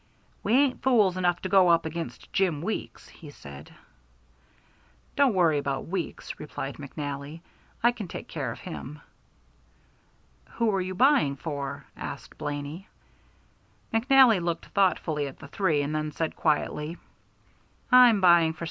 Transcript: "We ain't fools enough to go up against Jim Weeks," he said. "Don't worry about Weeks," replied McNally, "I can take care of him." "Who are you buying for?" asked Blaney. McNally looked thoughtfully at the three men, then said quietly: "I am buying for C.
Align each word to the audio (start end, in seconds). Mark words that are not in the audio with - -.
"We 0.41 0.53
ain't 0.53 0.81
fools 0.81 1.15
enough 1.15 1.43
to 1.43 1.49
go 1.49 1.67
up 1.67 1.85
against 1.85 2.33
Jim 2.33 2.63
Weeks," 2.63 3.07
he 3.07 3.29
said. 3.29 3.71
"Don't 5.15 5.35
worry 5.35 5.59
about 5.59 5.87
Weeks," 5.89 6.39
replied 6.39 6.77
McNally, 6.77 7.41
"I 7.83 7.91
can 7.91 8.07
take 8.07 8.27
care 8.27 8.51
of 8.51 8.61
him." 8.61 9.01
"Who 10.53 10.73
are 10.73 10.81
you 10.81 10.95
buying 10.95 11.35
for?" 11.35 11.85
asked 11.95 12.39
Blaney. 12.39 12.87
McNally 13.93 14.41
looked 14.43 14.65
thoughtfully 14.69 15.27
at 15.27 15.37
the 15.37 15.47
three 15.47 15.81
men, 15.81 15.91
then 15.91 16.11
said 16.11 16.35
quietly: 16.35 16.97
"I 17.91 18.09
am 18.09 18.21
buying 18.21 18.53
for 18.53 18.59
C. 18.59 18.59